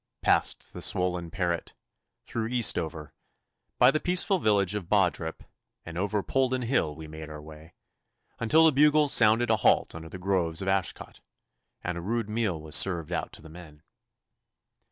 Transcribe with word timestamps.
Past 0.23 0.73
the 0.73 0.81
swollen 0.81 1.29
Parret, 1.29 1.73
through 2.25 2.47
Eastover, 2.47 3.11
by 3.77 3.91
the 3.91 3.99
peaceful 3.99 4.39
village 4.39 4.73
of 4.73 4.89
Bawdrip, 4.89 5.43
and 5.85 5.95
over 5.95 6.23
Polden 6.23 6.63
Hill 6.63 6.95
we 6.95 7.07
made 7.07 7.29
our 7.29 7.39
way, 7.39 7.75
until 8.39 8.65
the 8.65 8.71
bugles 8.71 9.13
sounded 9.13 9.51
a 9.51 9.57
halt 9.57 9.93
under 9.93 10.09
the 10.09 10.17
groves 10.17 10.59
of 10.59 10.67
Ashcot, 10.67 11.19
and 11.83 11.99
a 11.99 12.01
rude 12.01 12.29
meal 12.31 12.59
was 12.59 12.73
served 12.73 13.11
out 13.11 13.31
to 13.33 13.43
the 13.43 13.47
men. 13.49 13.83